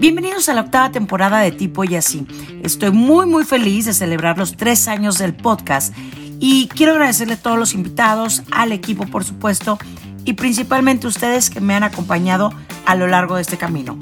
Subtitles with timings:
[0.00, 2.26] Bienvenidos a la octava temporada de Tipo y Así.
[2.62, 5.94] Estoy muy muy feliz de celebrar los tres años del podcast
[6.38, 9.78] y quiero agradecerle a todos los invitados, al equipo por supuesto
[10.24, 12.50] y principalmente a ustedes que me han acompañado
[12.86, 13.98] a lo largo de este camino.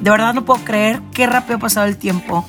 [0.00, 2.46] De verdad no puedo creer qué rápido ha pasado el tiempo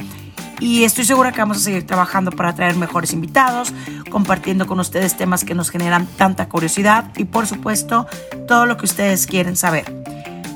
[0.62, 3.74] y estoy segura que vamos a seguir trabajando para traer mejores invitados,
[4.12, 8.08] compartiendo con ustedes temas que nos generan tanta curiosidad y por supuesto
[8.48, 10.13] todo lo que ustedes quieren saber.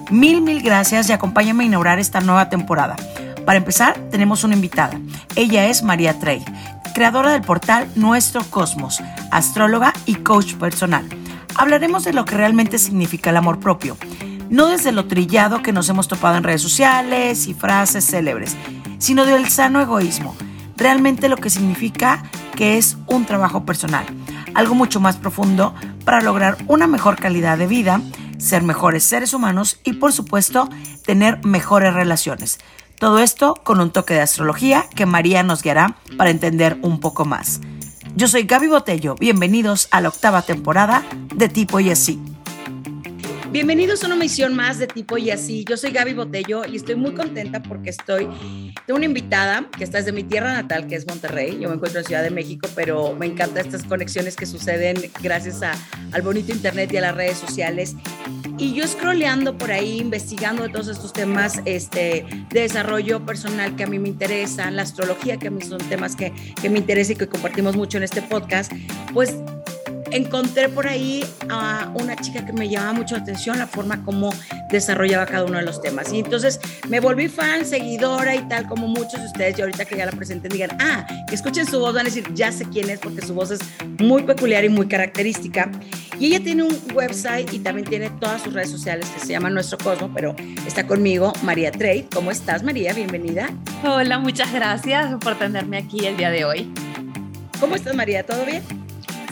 [0.09, 2.95] Mil, mil gracias y acompáñame a inaugurar esta nueva temporada.
[3.45, 4.97] Para empezar, tenemos una invitada.
[5.35, 6.43] Ella es María Trey,
[6.93, 9.01] creadora del portal Nuestro Cosmos,
[9.31, 11.05] astróloga y coach personal.
[11.55, 13.97] Hablaremos de lo que realmente significa el amor propio,
[14.49, 18.55] no desde lo trillado que nos hemos topado en redes sociales y frases célebres,
[18.99, 20.35] sino del sano egoísmo,
[20.77, 22.23] realmente lo que significa
[22.55, 24.05] que es un trabajo personal,
[24.53, 28.01] algo mucho más profundo para lograr una mejor calidad de vida,
[28.37, 30.69] ser mejores seres humanos y por supuesto
[31.05, 32.59] tener mejores relaciones.
[32.99, 37.25] Todo esto con un toque de astrología que María nos guiará para entender un poco
[37.25, 37.59] más.
[38.15, 41.03] Yo soy Gaby Botello, bienvenidos a la octava temporada
[41.35, 42.19] de Tipo y Así.
[43.49, 45.63] Bienvenidos a una misión más de tipo y así.
[45.63, 48.27] Yo soy Gaby Botello y estoy muy contenta porque estoy
[48.85, 51.57] de una invitada que está desde mi tierra natal, que es Monterrey.
[51.57, 55.63] Yo me encuentro en Ciudad de México, pero me encantan estas conexiones que suceden gracias
[55.63, 55.71] a,
[56.11, 57.95] al bonito internet y a las redes sociales.
[58.57, 63.87] Y yo scrolleando por ahí, investigando todos estos temas este, de desarrollo personal que a
[63.87, 67.15] mí me interesan, la astrología, que a mí son temas que, que me interesan y
[67.15, 68.73] que compartimos mucho en este podcast,
[69.13, 69.35] pues
[70.11, 74.33] encontré por ahí a una chica que me llamaba mucho la atención la forma como
[74.69, 76.11] desarrollaba cada uno de los temas.
[76.11, 79.97] Y entonces me volví fan, seguidora y tal, como muchos de ustedes, y ahorita que
[79.97, 82.89] ya la presenten, digan, ah, que escuchen su voz, van a decir, ya sé quién
[82.89, 83.59] es, porque su voz es
[83.99, 85.69] muy peculiar y muy característica.
[86.19, 89.49] Y ella tiene un website y también tiene todas sus redes sociales que se llama
[89.49, 92.07] Nuestro Cosmo, pero está conmigo María Trey.
[92.13, 92.93] ¿Cómo estás, María?
[92.93, 93.49] Bienvenida.
[93.83, 96.73] Hola, muchas gracias por tenerme aquí el día de hoy.
[97.59, 98.25] ¿Cómo estás, María?
[98.25, 98.86] ¿Todo bien?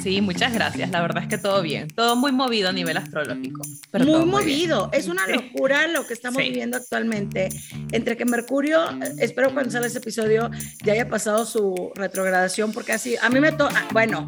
[0.05, 0.91] Sí, muchas gracias.
[0.91, 1.87] La verdad es que todo bien.
[1.87, 3.63] Todo muy movido a nivel astrológico.
[3.91, 4.91] muy movido.
[4.93, 7.49] es una locura lo que estamos viviendo actualmente.
[7.91, 8.83] Entre que Mercurio,
[9.17, 10.51] espero cuando salga ese episodio
[10.83, 14.27] ya haya pasado su retrogradación, porque así, a mí me toca, ah, bueno,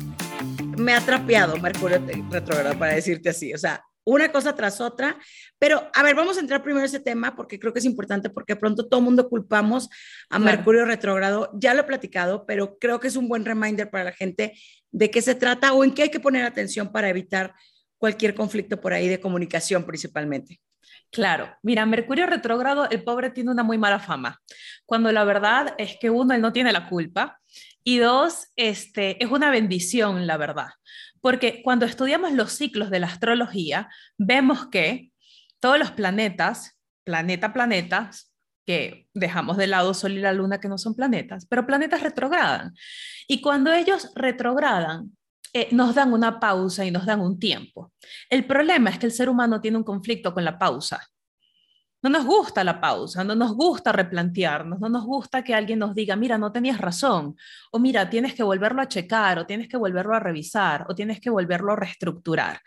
[0.79, 2.01] me ha trapeado Mercurio
[2.31, 3.53] retrogrado, para decirte así.
[3.53, 5.17] O sea, una cosa tras otra.
[5.59, 8.29] Pero, a ver, vamos a entrar primero en ese tema porque creo que es importante
[8.29, 9.89] porque pronto todo mundo culpamos
[10.29, 11.51] a Mercurio retrógrado.
[11.53, 14.53] Ya lo he platicado, pero creo que es un buen reminder para la gente
[14.91, 17.53] de qué se trata o en qué hay que poner atención para evitar
[17.97, 20.61] cualquier conflicto por ahí de comunicación principalmente.
[21.11, 24.41] Claro, mira, Mercurio retrógrado, el pobre tiene una muy mala fama,
[24.85, 27.39] cuando la verdad es que uno, él no tiene la culpa
[27.83, 30.67] y dos, este, es una bendición, la verdad,
[31.21, 35.11] porque cuando estudiamos los ciclos de la astrología, vemos que
[35.59, 38.33] todos los planetas, planeta, planetas,
[38.65, 42.73] que dejamos de lado Sol y la Luna, que no son planetas, pero planetas retrogradan.
[43.27, 45.17] Y cuando ellos retrogradan,
[45.53, 47.93] eh, nos dan una pausa y nos dan un tiempo.
[48.29, 51.01] El problema es que el ser humano tiene un conflicto con la pausa.
[52.01, 55.95] No nos gusta la pausa, no nos gusta replantearnos, no nos gusta que alguien nos
[55.95, 57.35] diga, mira, no tenías razón,
[57.71, 61.19] o mira, tienes que volverlo a checar, o tienes que volverlo a revisar, o tienes
[61.19, 62.61] que volverlo a reestructurar.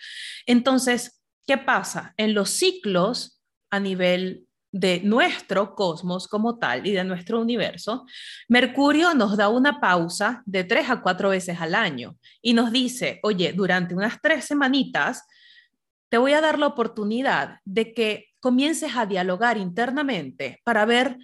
[0.47, 2.13] Entonces, ¿qué pasa?
[2.17, 8.07] En los ciclos a nivel de nuestro cosmos como tal y de nuestro universo,
[8.49, 13.21] Mercurio nos da una pausa de tres a cuatro veces al año y nos dice,
[13.23, 15.25] oye, durante unas tres semanitas,
[16.09, 21.19] te voy a dar la oportunidad de que comiences a dialogar internamente para ver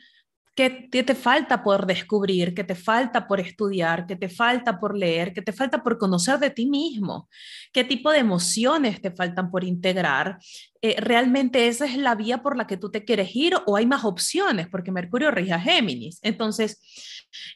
[0.56, 5.34] qué, te falta por descubrir, qué te falta por estudiar, qué te falta por leer,
[5.34, 7.28] qué te falta por conocer de ti mismo,
[7.72, 10.38] qué tipo de emociones te faltan por integrar.
[10.81, 13.84] Eh, ¿Realmente esa es la vía por la que tú te quieres ir o hay
[13.84, 14.66] más opciones?
[14.69, 16.19] Porque Mercurio rige a Géminis.
[16.22, 16.81] Entonces,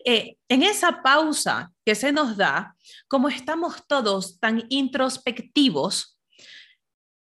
[0.04, 2.76] eh, en esa pausa que se nos da,
[3.08, 6.19] como estamos todos tan introspectivos,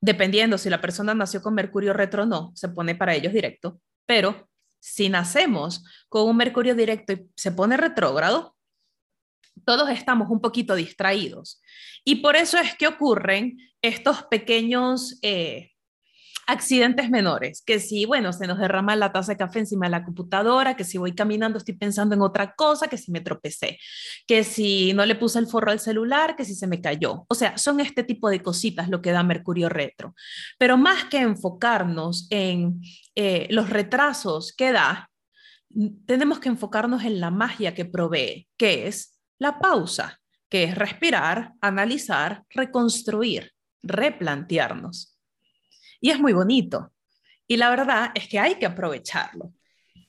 [0.01, 3.81] dependiendo si la persona nació con Mercurio retro o no, se pone para ellos directo,
[4.07, 4.49] pero
[4.81, 8.57] si nacemos con un Mercurio directo y se pone retrógrado,
[9.65, 11.61] todos estamos un poquito distraídos.
[12.05, 15.73] Y por eso es que ocurren estos pequeños eh,
[16.49, 20.05] accidentes menores, que si, bueno, se nos derrama la taza de café encima de la
[20.05, 23.79] computadora, que si voy caminando estoy pensando en otra cosa, que si me tropecé,
[24.27, 27.27] que si no le puse el forro al celular, que si se me cayó.
[27.29, 30.15] O sea, son este tipo de cositas lo que da Mercurio retro.
[30.59, 32.81] Pero más que enfocarnos en
[33.15, 35.11] eh, los retrasos que da,
[36.07, 40.19] tenemos que enfocarnos en la magia que provee, que es la pausa,
[40.49, 43.53] que es respirar, analizar, reconstruir,
[43.83, 45.18] replantearnos.
[46.01, 46.93] Y es muy bonito.
[47.47, 49.53] Y la verdad es que hay que aprovecharlo.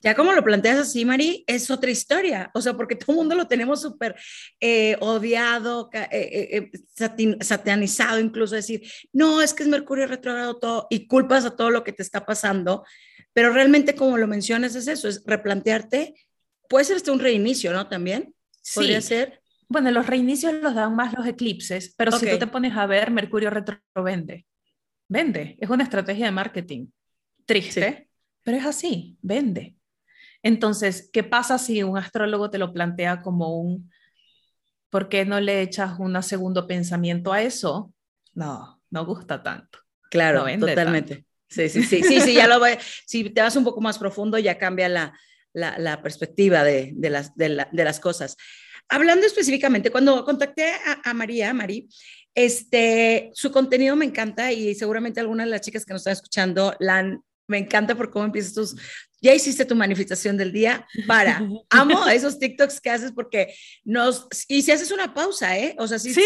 [0.01, 2.51] Ya como lo planteas así, Mari, es otra historia.
[2.53, 4.15] O sea, porque todo el mundo lo tenemos súper
[4.59, 6.71] eh, odiado, eh, eh,
[7.41, 8.81] satanizado, incluso decir,
[9.11, 12.25] no, es que es Mercurio retrógrado todo y culpas a todo lo que te está
[12.25, 12.85] pasando.
[13.33, 16.13] Pero realmente, como lo mencionas, es eso, es replantearte.
[16.69, 17.87] Puede ser hasta un reinicio, ¿no?
[17.87, 18.33] También.
[18.73, 19.41] Podría ser.
[19.67, 23.11] Bueno, los reinicios los dan más los eclipses, pero si tú te pones a ver,
[23.11, 23.79] Mercurio retro
[25.09, 25.57] vende.
[25.59, 26.87] Es una estrategia de marketing.
[27.45, 28.09] Triste,
[28.43, 29.75] pero es así, vende.
[30.41, 33.91] Entonces, ¿qué pasa si un astrólogo te lo plantea como un,
[34.89, 37.93] ¿por qué no le echas un segundo pensamiento a eso?
[38.33, 39.79] No, no gusta tanto.
[40.09, 41.25] Claro, totalmente.
[41.47, 42.77] Sí, sí, sí, sí, sí, ya lo voy.
[43.05, 45.13] Si te vas un poco más profundo, ya cambia la,
[45.53, 48.37] la, perspectiva de, de, las, de, las cosas.
[48.87, 51.89] Hablando específicamente, cuando contacté a, a María, Mari,
[52.45, 56.75] este, su contenido me encanta y seguramente algunas de las chicas que nos están escuchando
[56.79, 58.75] la han me encanta por cómo empiezas tus,
[59.21, 61.37] ya hiciste tu manifestación del día, para,
[61.69, 63.53] amo esos TikToks que haces porque
[63.83, 65.75] nos, y si haces una pausa, ¿eh?
[65.79, 66.21] O sea, si, ¿Sí?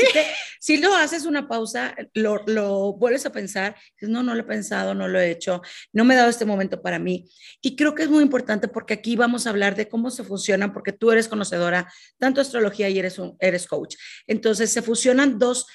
[0.59, 4.93] si, lo haces una pausa, lo, lo vuelves a pensar, no, no lo he pensado,
[4.93, 5.61] no lo he hecho,
[5.93, 7.29] no me he dado este momento para mí.
[7.61, 10.73] Y creo que es muy importante porque aquí vamos a hablar de cómo se fusionan,
[10.73, 13.95] porque tú eres conocedora tanto astrología y eres, un, eres coach.
[14.27, 15.65] Entonces, se fusionan dos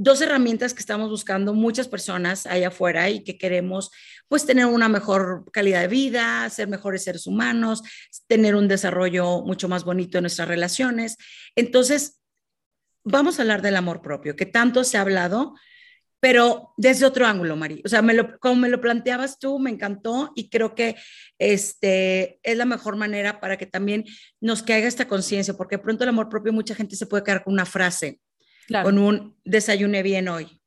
[0.00, 3.90] dos herramientas que estamos buscando muchas personas allá afuera y que queremos
[4.28, 7.82] pues tener una mejor calidad de vida, ser mejores seres humanos,
[8.26, 11.18] tener un desarrollo mucho más bonito en nuestras relaciones.
[11.54, 12.18] Entonces,
[13.04, 15.54] vamos a hablar del amor propio, que tanto se ha hablado,
[16.18, 17.82] pero desde otro ángulo, Mari.
[17.84, 20.96] O sea, me lo, como me lo planteabas tú, me encantó y creo que
[21.38, 24.06] este, es la mejor manera para que también
[24.40, 27.52] nos caiga esta conciencia, porque pronto el amor propio, mucha gente se puede quedar con
[27.52, 28.18] una frase
[28.82, 30.60] con un desayuné bien hoy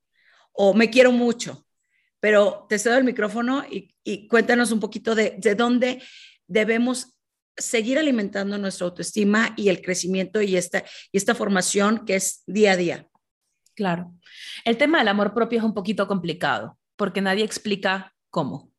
[0.53, 1.65] o me quiero mucho.
[2.19, 6.01] Pero te cedo el micrófono y, cuéntanos un poquito de, de dónde
[6.47, 7.19] debemos
[7.57, 12.71] seguir alimentando nuestra autoestima y el crecimiento y esta, y esta formación que es día
[12.71, 13.07] a día.
[13.75, 14.13] Claro.
[14.65, 18.71] El tema del amor propio es un poquito complicado porque nadie explica cómo.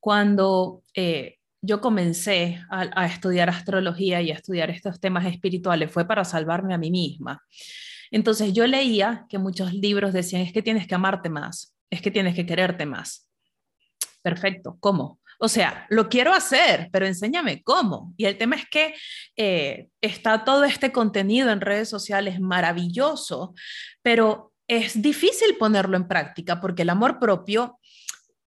[0.00, 6.06] Cuando eh, yo comencé a, a, estudiar astrología y a estudiar estos temas espirituales fue
[6.06, 7.42] para salvarme a mí misma.
[8.14, 12.12] Entonces yo leía que muchos libros decían, es que tienes que amarte más, es que
[12.12, 13.28] tienes que quererte más.
[14.22, 15.18] Perfecto, ¿cómo?
[15.40, 18.14] O sea, lo quiero hacer, pero enséñame cómo.
[18.16, 18.94] Y el tema es que
[19.36, 23.52] eh, está todo este contenido en redes sociales maravilloso,
[24.00, 27.80] pero es difícil ponerlo en práctica porque el amor propio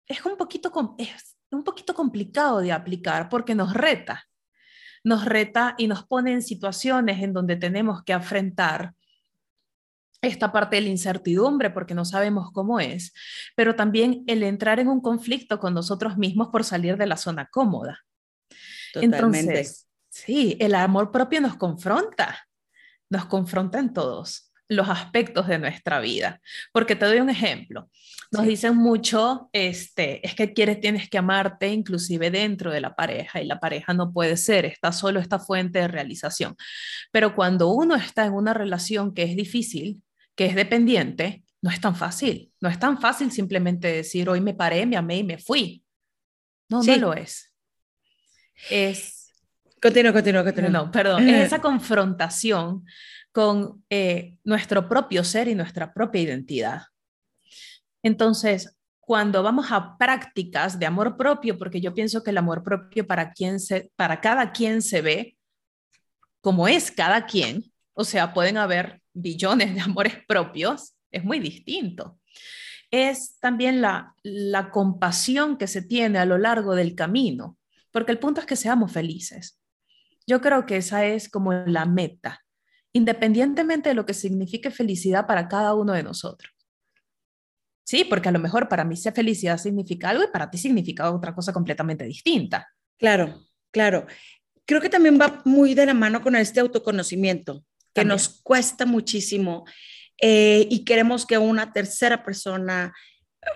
[0.06, 4.28] es un poquito, es un poquito complicado de aplicar porque nos reta.
[5.06, 8.94] Nos reta y nos pone en situaciones en donde tenemos que afrontar
[10.24, 13.14] esta parte de la incertidumbre porque no sabemos cómo es,
[13.56, 17.48] pero también el entrar en un conflicto con nosotros mismos por salir de la zona
[17.52, 18.00] cómoda.
[18.94, 19.18] Totalmente.
[19.18, 22.48] Entonces, sí, el amor propio nos confronta,
[23.10, 26.42] nos confronta en todos los aspectos de nuestra vida.
[26.72, 27.90] Porque te doy un ejemplo.
[28.32, 33.42] Nos dicen mucho, este, es que quieres, tienes que amarte inclusive dentro de la pareja
[33.42, 36.56] y la pareja no puede ser, está solo esta fuente de realización.
[37.12, 40.02] Pero cuando uno está en una relación que es difícil,
[40.36, 42.52] que es dependiente, no es tan fácil.
[42.60, 45.84] No es tan fácil simplemente decir, hoy me paré, me amé y me fui.
[46.70, 47.54] No, no lo es.
[48.70, 49.32] Es...
[49.82, 50.70] Continúa, continúa, continúa.
[50.70, 51.28] No, perdón.
[51.28, 52.86] Es esa confrontación
[53.32, 56.82] con eh, nuestro propio ser y nuestra propia identidad.
[58.02, 63.06] Entonces, cuando vamos a prácticas de amor propio, porque yo pienso que el amor propio
[63.06, 65.38] para, quien se, para cada quien se ve
[66.42, 67.64] como es cada quien,
[67.94, 72.20] o sea, pueden haber billones de amores propios, es muy distinto.
[72.92, 77.58] Es también la, la compasión que se tiene a lo largo del camino,
[77.92, 79.60] porque el punto es que seamos felices.
[80.28, 82.44] Yo creo que esa es como la meta,
[82.94, 86.54] independientemente de lo que signifique felicidad para cada uno de nosotros.
[87.86, 91.36] Sí, porque a lo mejor para mí felicidad significa algo y para ti significa otra
[91.36, 92.68] cosa completamente distinta.
[92.98, 93.42] Claro,
[93.72, 94.08] claro.
[94.66, 99.66] Creo que también va muy de la mano con este autoconocimiento que nos cuesta muchísimo
[100.22, 102.94] eh, y queremos que una tercera persona,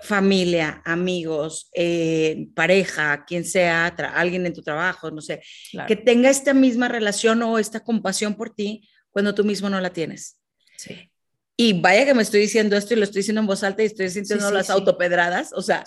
[0.02, 5.42] familia, amigos, eh, pareja, quien sea, alguien en tu trabajo, no sé,
[5.86, 9.92] que tenga esta misma relación o esta compasión por ti cuando tú mismo no la
[9.92, 10.38] tienes.
[10.76, 11.10] Sí.
[11.56, 13.86] Y vaya que me estoy diciendo esto y lo estoy diciendo en voz alta y
[13.86, 15.84] estoy sintiendo las autopedradas, o sea,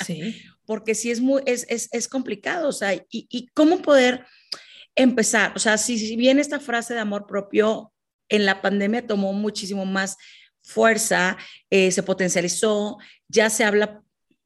[0.66, 4.26] porque sí es muy, es, es, es complicado, o sea, y, y, cómo poder
[4.96, 7.91] empezar, o sea, si, si bien esta frase de amor propio
[8.32, 10.18] en la pandemia tomó muchísimo más
[10.64, 11.38] fuerza,
[11.70, 12.98] eh, se potencializó,
[13.28, 14.02] ya se habla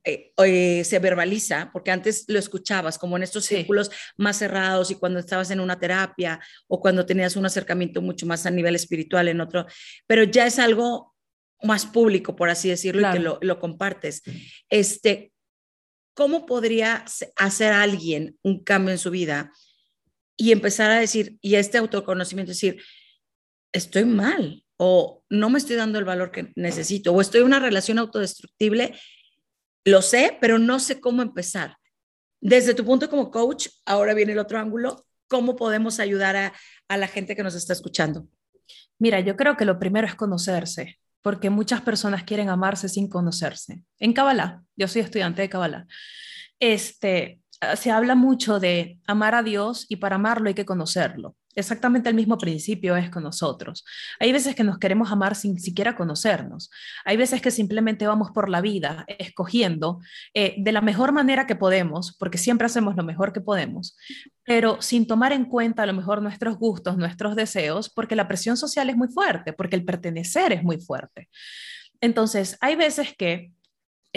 [0.08, 4.96] eh, eh, se verbaliza, porque antes lo escuchabas como en estos círculos más cerrados y
[4.96, 9.28] cuando estabas en una terapia o cuando tenías un acercamiento mucho más a nivel espiritual
[9.30, 9.66] en otro,
[10.06, 11.16] pero ya es algo
[11.64, 14.22] más público, por así decirlo, y que lo, lo, compartes.
[14.70, 15.32] Este,
[16.14, 17.04] ¿Cómo podría
[17.36, 19.52] hacer alguien un cambio en su vida
[20.38, 22.80] y empezar a decir, y este autoconocimiento, decir,
[23.76, 27.60] estoy mal o no me estoy dando el valor que necesito o estoy en una
[27.60, 28.96] relación autodestructible
[29.86, 31.78] lo sé, pero no sé cómo empezar.
[32.42, 37.08] Desde tu punto como coach, ahora viene el otro ángulo, ¿cómo podemos ayudar a, la
[37.08, 38.28] gente que nos está escuchando?
[39.00, 43.84] Mira, yo creo que lo primero es conocerse, porque muchas personas quieren amarse sin conocerse.
[44.00, 45.86] En Kabbalah, yo soy estudiante de Kabbalah,
[46.60, 47.42] este,
[47.78, 51.36] se habla mucho de amar a Dios y para amarlo hay que conocerlo.
[51.56, 53.86] Exactamente el mismo principio es con nosotros.
[54.20, 56.70] Hay veces que nos queremos amar sin siquiera conocernos.
[57.06, 60.00] Hay veces que simplemente vamos por la vida escogiendo
[60.34, 63.98] eh, de la mejor manera que podemos, porque siempre hacemos lo mejor que podemos,
[64.44, 68.58] pero sin tomar en cuenta a lo mejor nuestros gustos, nuestros deseos, porque la presión
[68.58, 71.30] social es muy fuerte, porque el pertenecer es muy fuerte.
[72.02, 73.54] Entonces, hay veces que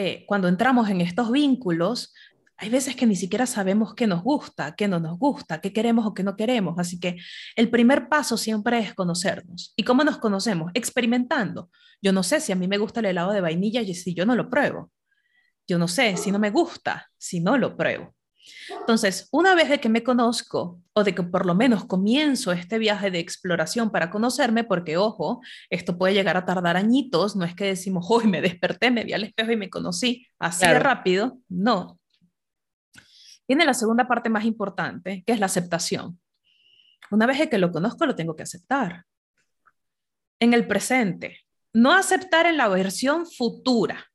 [0.00, 2.14] eh, cuando entramos en estos vínculos,
[2.60, 6.04] hay veces que ni siquiera sabemos qué nos gusta, qué no nos gusta, qué queremos
[6.04, 6.76] o qué no queremos.
[6.78, 7.16] Así que
[7.54, 9.72] el primer paso siempre es conocernos.
[9.76, 10.72] ¿Y cómo nos conocemos?
[10.74, 11.70] Experimentando.
[12.02, 14.26] Yo no sé si a mí me gusta el helado de vainilla y si yo
[14.26, 14.90] no lo pruebo.
[15.68, 18.12] Yo no sé si no me gusta, si no lo pruebo.
[18.80, 22.78] Entonces, una vez de que me conozco o de que por lo menos comienzo este
[22.78, 27.54] viaje de exploración para conocerme, porque ojo, esto puede llegar a tardar añitos, no es
[27.54, 31.38] que decimos, hoy me desperté, me vi al espejo y me conocí así de rápido,
[31.48, 31.97] no,
[33.48, 36.20] Viene la segunda parte más importante, que es la aceptación.
[37.10, 39.06] Una vez que lo conozco, lo tengo que aceptar.
[40.38, 41.40] En el presente,
[41.72, 44.06] no aceptar en la versión futura,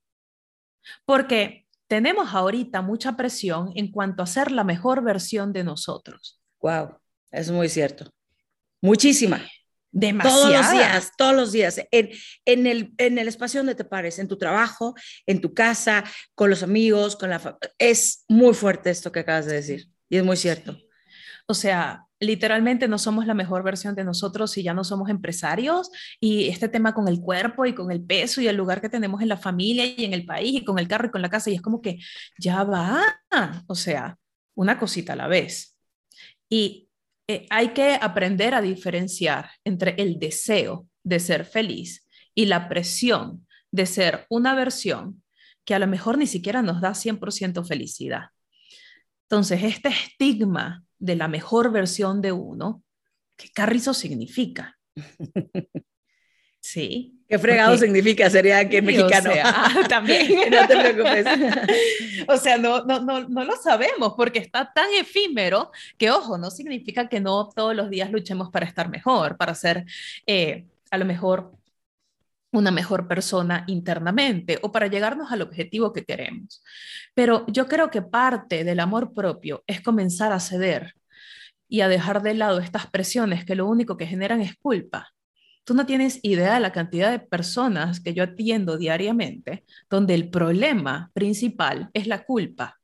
[1.06, 6.42] porque tenemos ahorita mucha presión en cuanto a ser la mejor versión de nosotros.
[6.62, 6.98] Wow,
[7.32, 8.12] es muy cierto.
[8.82, 9.42] Muchísima.
[9.96, 10.42] Demasiado.
[10.42, 12.10] Todos los días, todos los días, en,
[12.46, 14.96] en, el, en el espacio donde te pares, en tu trabajo,
[15.28, 19.54] en tu casa, con los amigos, con la Es muy fuerte esto que acabas de
[19.54, 20.76] decir y es muy cierto.
[21.46, 25.92] O sea, literalmente no somos la mejor versión de nosotros si ya no somos empresarios
[26.20, 29.22] y este tema con el cuerpo y con el peso y el lugar que tenemos
[29.22, 31.52] en la familia y en el país y con el carro y con la casa
[31.52, 32.00] y es como que
[32.40, 33.04] ya va,
[33.68, 34.18] o sea,
[34.56, 35.78] una cosita a la vez.
[36.50, 36.83] Y
[37.28, 43.48] eh, hay que aprender a diferenciar entre el deseo de ser feliz y la presión
[43.72, 45.24] de ser una versión
[45.66, 48.26] que a lo mejor ni siquiera nos da 100% felicidad.
[49.30, 52.84] Entonces, este estigma de la mejor versión de uno,
[53.38, 54.78] ¿qué carrizo significa?
[56.64, 57.20] Sí.
[57.34, 58.30] ¿Qué fregado significa?
[58.30, 59.32] Sería que mexicano.
[59.44, 60.28] Ah, también.
[60.52, 61.26] no te preocupes.
[62.28, 66.52] o sea, no, no, no, no lo sabemos porque está tan efímero que, ojo, no
[66.52, 69.84] significa que no todos los días luchemos para estar mejor, para ser
[70.28, 71.54] eh, a lo mejor
[72.52, 76.64] una mejor persona internamente o para llegarnos al objetivo que queremos.
[77.16, 80.94] Pero yo creo que parte del amor propio es comenzar a ceder
[81.68, 85.14] y a dejar de lado estas presiones que lo único que generan es culpa
[85.64, 90.30] Tú no tienes idea de la cantidad de personas que yo atiendo diariamente donde el
[90.30, 92.80] problema principal es la culpa.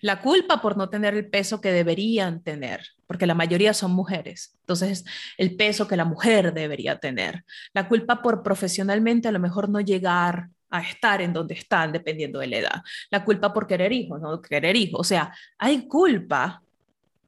[0.00, 4.56] La culpa por no tener el peso que deberían tener, porque la mayoría son mujeres.
[4.60, 5.04] Entonces,
[5.36, 7.44] el peso que la mujer debería tener.
[7.72, 12.38] La culpa por profesionalmente a lo mejor no llegar a estar en donde están, dependiendo
[12.38, 12.82] de la edad.
[13.10, 15.00] La culpa por querer hijos, no querer hijos.
[15.00, 16.62] O sea, hay culpa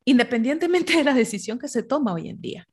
[0.04, 2.66] independientemente de la decisión que se toma hoy en día.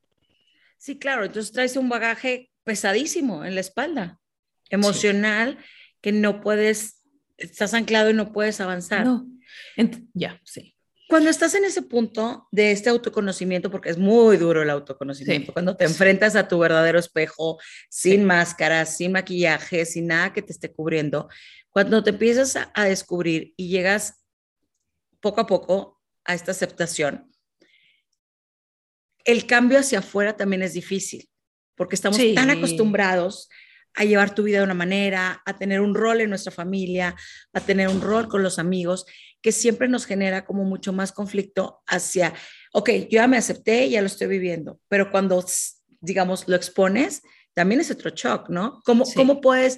[0.83, 4.19] Sí, claro, entonces traes un bagaje pesadísimo en la espalda,
[4.69, 5.57] emocional,
[6.01, 7.05] que no puedes,
[7.37, 9.05] estás anclado y no puedes avanzar.
[9.05, 9.25] No,
[10.13, 10.75] ya, sí.
[11.07, 15.77] Cuando estás en ese punto de este autoconocimiento, porque es muy duro el autoconocimiento, cuando
[15.77, 17.57] te enfrentas a tu verdadero espejo,
[17.89, 21.29] sin máscara, sin maquillaje, sin nada que te esté cubriendo,
[21.69, 24.25] cuando te empiezas a descubrir y llegas
[25.21, 27.32] poco a poco a esta aceptación,
[29.25, 31.29] el cambio hacia afuera también es difícil,
[31.75, 33.49] porque estamos tan acostumbrados
[33.95, 37.15] a llevar tu vida de una manera, a tener un rol en nuestra familia,
[37.53, 39.05] a tener un rol con los amigos,
[39.41, 42.33] que siempre nos genera como mucho más conflicto hacia,
[42.73, 45.45] ok, yo ya me acepté, ya lo estoy viviendo, pero cuando,
[46.01, 47.21] digamos, lo expones,
[47.53, 48.81] también es otro shock, ¿no?
[48.83, 49.77] ¿Cómo, ¿cómo puedes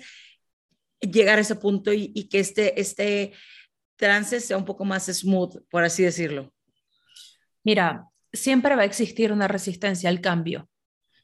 [1.02, 3.34] llegar a ese punto y, y que este, este
[3.98, 6.54] trance sea un poco más smooth, por así decirlo?
[7.64, 10.70] Mira, siempre va a existir una resistencia al cambio.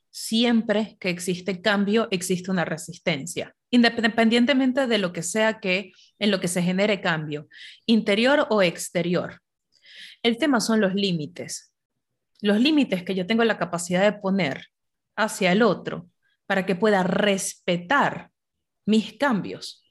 [0.09, 6.39] Siempre que existe cambio, existe una resistencia, independientemente de lo que sea que en lo
[6.39, 7.47] que se genere cambio,
[7.85, 9.41] interior o exterior.
[10.21, 11.73] El tema son los límites.
[12.41, 14.67] Los límites que yo tengo la capacidad de poner
[15.15, 16.09] hacia el otro
[16.45, 18.31] para que pueda respetar
[18.85, 19.85] mis cambios.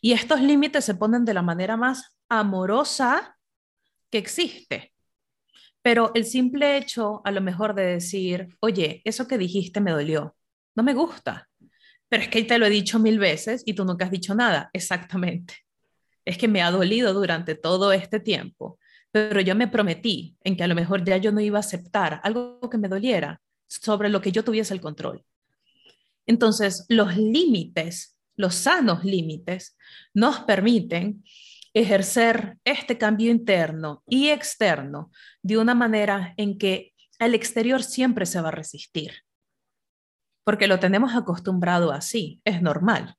[0.00, 3.38] Y estos límites se ponen de la manera más amorosa
[4.10, 4.89] que existe.
[5.82, 10.36] Pero el simple hecho, a lo mejor, de decir, oye, eso que dijiste me dolió,
[10.74, 11.48] no me gusta,
[12.10, 14.68] pero es que te lo he dicho mil veces y tú nunca has dicho nada.
[14.72, 15.54] Exactamente.
[16.24, 18.78] Es que me ha dolido durante todo este tiempo,
[19.12, 22.20] pero yo me prometí en que a lo mejor ya yo no iba a aceptar
[22.24, 25.24] algo que me doliera sobre lo que yo tuviese el control.
[26.26, 29.76] Entonces, los límites, los sanos límites,
[30.12, 31.22] nos permiten
[31.74, 35.10] ejercer este cambio interno y externo
[35.42, 39.22] de una manera en que el exterior siempre se va a resistir,
[40.44, 43.14] porque lo tenemos acostumbrado así, es normal.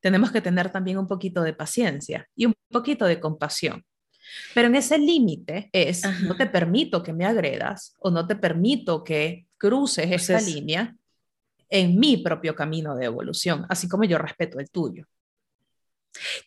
[0.00, 3.84] Tenemos que tener también un poquito de paciencia y un poquito de compasión.
[4.54, 9.04] Pero en ese límite es, no te permito que me agredas o no te permito
[9.04, 10.96] que cruces esta línea
[11.68, 15.06] en mi propio camino de evolución, así como yo respeto el tuyo.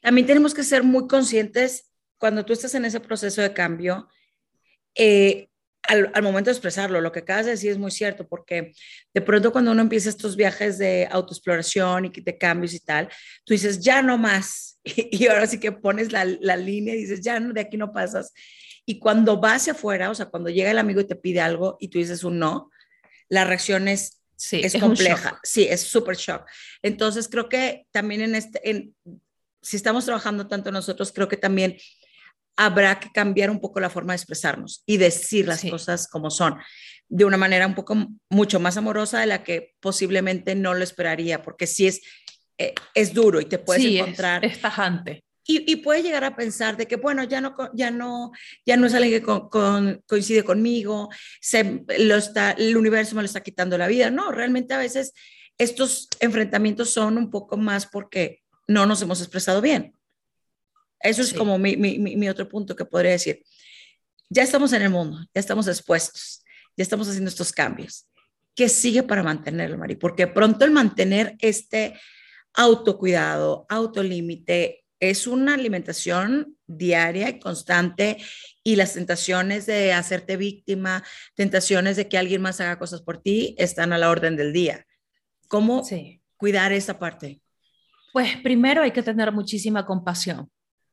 [0.01, 4.07] También tenemos que ser muy conscientes cuando tú estás en ese proceso de cambio,
[4.95, 5.49] eh,
[5.87, 8.73] al, momento de expresarlo, lo que acabas de decir es muy cierto, porque
[9.13, 13.09] de pronto cuando uno empieza estos viajes de autoexploración y de cambios y tal,
[13.43, 14.73] tú dices, ya no más.
[14.85, 17.91] Y, ahora sí que pones la, la, línea y dices, ya no, de aquí no
[17.91, 18.33] pasas.
[18.85, 21.77] Y cuando vas hacia afuera, o sea, cuando llega el amigo y te pide algo
[21.79, 22.69] y tú dices un no,
[23.29, 25.39] la reacción es, sí, es, compleja.
[25.43, 26.45] Sí, es súper shock.
[26.83, 28.95] Entonces, creo que también en este, en,
[29.65, 31.77] si estamos trabajando tanto nosotros, creo que también
[32.55, 36.55] habrá que cambiar un poco la forma de expresarnos y decir las cosas como son,
[37.09, 37.97] de una manera un poco
[38.29, 42.01] mucho más amorosa de la que posiblemente no lo esperaría, porque sí es,
[42.59, 44.45] eh, es duro y te puedes encontrar.
[44.45, 45.23] Es, es tajante.
[45.47, 48.31] Y, y, puede llegar a pensar de que, bueno, ya no, ya no,
[48.65, 53.27] ya no es alguien que con, coincide conmigo, se, lo está, el universo me lo
[53.27, 54.09] está quitando la vida.
[54.09, 55.13] No, realmente a veces
[55.59, 59.95] estos enfrentamientos son un poco más porque no nos hemos expresado bien.
[60.99, 63.43] Eso es como mi, mi, mi, otro punto que podría decir.
[64.29, 66.43] Ya estamos en el mundo, ya estamos expuestos,
[66.75, 68.07] ya estamos haciendo estos cambios.
[68.55, 69.95] ¿Qué sigue para mantenerlo, Mari?
[69.95, 71.99] Porque pronto el mantener este
[72.53, 78.17] autocuidado, autolímite, es una alimentación diaria y constante
[78.63, 81.03] y las tentaciones de hacerte víctima,
[81.35, 84.87] tentaciones de que alguien más haga cosas por ti, están a la orden del día.
[85.47, 85.83] ¿Cómo
[86.37, 87.41] cuidar esa parte?
[88.15, 90.49] Pues primero hay que tener muchísima compasión,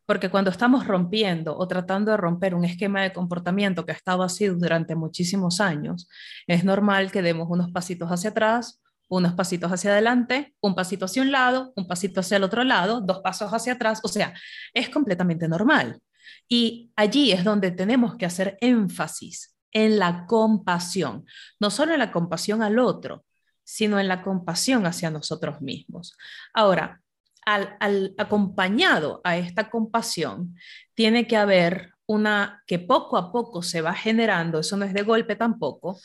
[0.06, 4.24] porque cuando estamos rompiendo o tratando de romper un esquema de comportamiento que ha estado
[4.24, 6.08] así durante muchísimos años,
[6.48, 11.22] es normal que demos unos pasitos hacia atrás, unos pasitos hacia adelante, un pasito hacia
[11.22, 14.34] un lado, un pasito hacia el otro lado, dos pasos hacia atrás, o sea,
[14.74, 16.00] es completamente normal.
[16.48, 21.24] Y allí es donde tenemos que hacer énfasis en la compasión,
[21.60, 23.24] no solo en la compasión al otro,
[23.62, 26.16] sino en la compasión hacia nosotros mismos.
[26.52, 27.01] Ahora,
[27.44, 30.56] al, acompañado a esta compasión,
[30.94, 35.02] tiene que haber una que poco a poco se va generando, eso no es de
[35.02, 36.00] golpe tampoco,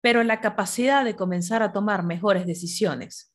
[0.00, 3.32] pero la capacidad de comenzar a tomar mejores decisiones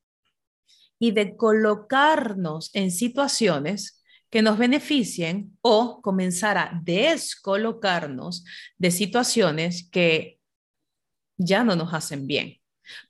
[0.99, 8.43] y de colocarnos en situaciones que nos beneficien o comenzar a descolocarnos
[8.77, 10.39] de situaciones que
[11.37, 12.57] ya no nos hacen bien.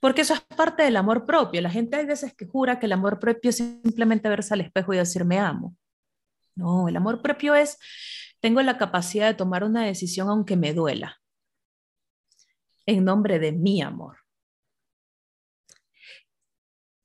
[0.00, 1.60] Porque eso es parte del amor propio.
[1.60, 4.94] La gente hay veces que jura que el amor propio es simplemente verse al espejo
[4.94, 5.76] y decir me amo.
[6.54, 7.78] No, el amor propio es,
[8.40, 11.20] tengo la capacidad de tomar una decisión aunque me duela,
[12.86, 14.18] en nombre de mi amor.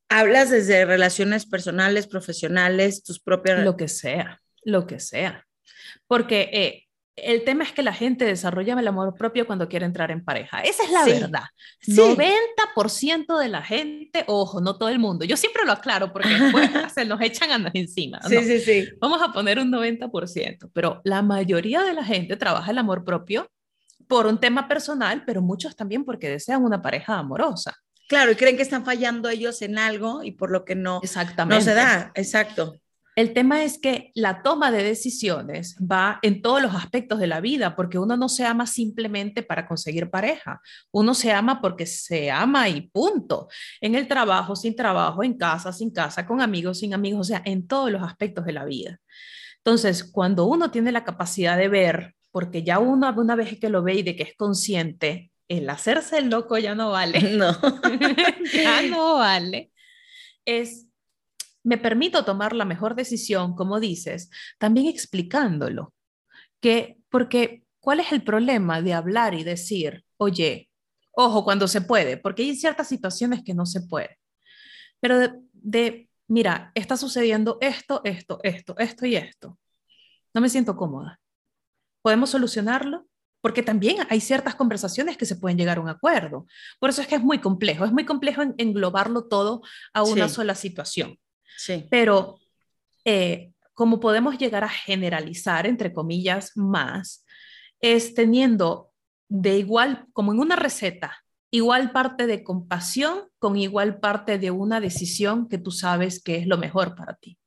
[0.09, 3.63] Hablas desde relaciones personales, profesionales, tus propias...
[3.63, 5.47] Lo que sea, lo que sea.
[6.07, 6.82] Porque eh,
[7.15, 10.61] el tema es que la gente desarrolla el amor propio cuando quiere entrar en pareja.
[10.61, 11.43] Esa es la verdad.
[11.87, 15.23] 90% de la gente, ojo, no todo el mundo.
[15.23, 18.19] Yo siempre lo aclaro porque después se nos echan andas encima.
[18.27, 18.89] Sí, sí, sí.
[18.99, 23.47] Vamos a poner un 90%, pero la mayoría de la gente trabaja el amor propio
[24.07, 27.75] por un tema personal, pero muchos también porque desean una pareja amorosa.
[28.09, 31.01] Claro, y creen que están fallando ellos en algo y por lo que no,
[31.47, 32.11] no se da.
[32.15, 32.75] Exacto.
[33.15, 37.41] El tema es que la toma de decisiones va en todos los aspectos de la
[37.41, 42.31] vida, porque uno no se ama simplemente para conseguir pareja, uno se ama porque se
[42.31, 43.47] ama y punto.
[43.81, 47.41] En el trabajo, sin trabajo, en casa, sin casa, con amigos, sin amigos, o sea,
[47.45, 48.99] en todos los aspectos de la vida.
[49.57, 53.83] Entonces, cuando uno tiene la capacidad de ver, porque ya uno una vez que lo
[53.83, 57.19] ve y de que es consciente, el hacerse el loco ya no vale.
[57.37, 57.51] No.
[58.53, 59.71] ya no vale.
[60.45, 60.87] Es,
[61.63, 65.93] me permito tomar la mejor decisión, como dices, también explicándolo.
[66.59, 70.69] Que, porque, ¿cuál es el problema de hablar y decir, oye,
[71.11, 74.17] ojo, cuando se puede, porque hay ciertas situaciones que no se puede.
[74.99, 79.57] Pero de, de mira, está sucediendo esto, esto, esto, esto y esto.
[80.33, 81.19] No me siento cómoda.
[82.01, 83.07] ¿Podemos solucionarlo?
[83.43, 86.47] porque también hay ciertas conversaciones que se pueden llegar a un acuerdo.
[86.79, 89.61] Por eso es que es muy complejo, es muy complejo englobarlo todo
[89.93, 91.19] a una sola situación.
[91.57, 91.85] Sí.
[91.89, 92.39] Pero
[93.05, 97.25] eh, como podemos llegar a generalizar, entre comillas, más,
[97.79, 98.91] es teniendo
[99.29, 104.79] de igual, como en una receta, igual parte de compasión con igual parte de una
[104.79, 107.37] decisión que tú sabes que es lo mejor para ti.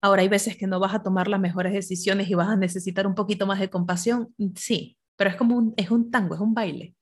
[0.00, 3.06] Ahora, hay veces que no vas a tomar las mejores decisiones y vas a necesitar
[3.06, 6.54] un poquito más de compasión, sí, pero es como un, es un tango, es un
[6.54, 6.94] baile.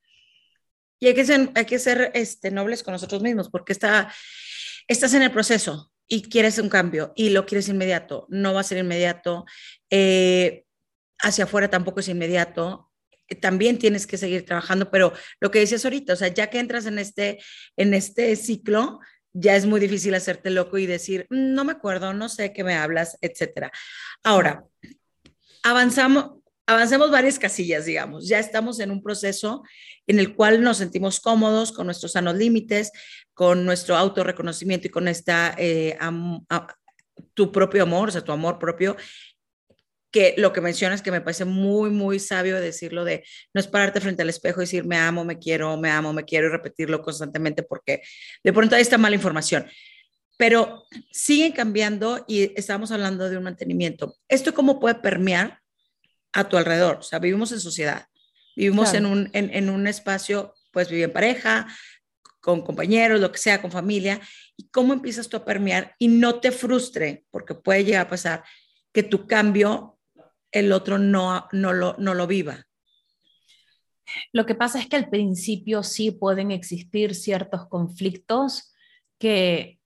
[0.99, 4.11] Y hay que ser, hay que ser este, nobles con nosotros mismos, porque está,
[4.87, 8.27] estás en el proceso y quieres un cambio y lo quieres inmediato.
[8.29, 9.45] No va a ser inmediato.
[9.89, 10.65] Eh,
[11.19, 12.91] hacia afuera tampoco es inmediato.
[13.41, 16.85] También tienes que seguir trabajando, pero lo que decías ahorita, o sea, ya que entras
[16.85, 17.39] en este,
[17.77, 18.99] en este ciclo,
[19.31, 22.63] ya es muy difícil hacerte loco y decir, mm, no me acuerdo, no sé qué
[22.63, 23.71] me hablas, etcétera.
[24.23, 24.65] Ahora,
[25.63, 28.27] avanzamos, avancemos varias casillas, digamos.
[28.27, 29.63] Ya estamos en un proceso
[30.07, 32.91] en el cual nos sentimos cómodos con nuestros sanos límites,
[33.33, 35.97] con nuestro autorreconocimiento y con esta, eh,
[37.33, 38.95] tu propio amor, o sea, tu amor propio
[40.13, 43.99] que lo que mencionas que me parece muy, muy sabio decirlo de no es pararte
[43.99, 47.01] frente al espejo y decir me amo, me quiero, me amo, me quiero y repetirlo
[47.01, 48.03] constantemente porque
[48.43, 49.65] de pronto ahí está mala información.
[50.37, 54.15] Pero siguen cambiando y estamos hablando de un mantenimiento.
[54.27, 55.62] ¿Esto cómo puede permear
[56.33, 56.97] a tu alrededor?
[56.97, 58.07] O sea, vivimos en sociedad,
[58.55, 61.67] vivimos en, un, en, en un espacio, pues vivir en pareja,
[62.41, 64.19] con compañeros, lo que sea, con familia,
[64.57, 68.43] y cómo empiezas tú a permear y no te frustre, porque puede llegar a pasar
[68.91, 69.97] que tu cambio
[70.51, 72.65] el otro no, no, lo, no lo viva.
[74.31, 78.73] Lo que pasa es que al principio sí pueden existir ciertos conflictos
[79.17, 79.79] que,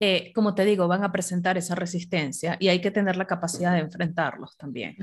[0.00, 3.74] eh, como te digo, van a presentar esa resistencia y hay que tener la capacidad
[3.74, 4.96] de enfrentarlos también.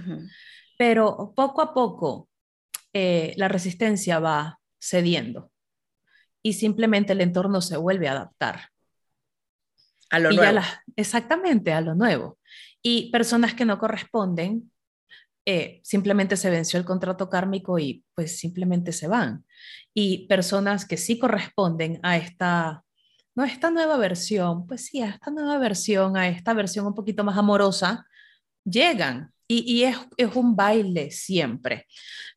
[0.76, 2.30] Pero poco a poco
[2.94, 5.52] eh, la resistencia va cediendo
[6.42, 8.70] y simplemente el entorno se vuelve a adaptar.
[10.10, 10.62] A lo nuevo.
[10.96, 12.40] exactamente, a lo nuevo.
[12.82, 14.72] Y personas que no corresponden,
[15.46, 19.46] eh, simplemente se venció el contrato kármico y pues simplemente se van.
[19.94, 22.84] Y personas que sí corresponden a esta,
[23.38, 27.38] no esta nueva versión, pues sí, esta nueva versión, a esta versión un poquito más
[27.38, 28.06] amorosa,
[28.66, 29.32] llegan.
[29.48, 31.88] Y, y es, es un baile siempre.